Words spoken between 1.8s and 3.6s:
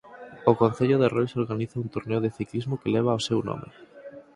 un torneo de ciclismo que leva o seu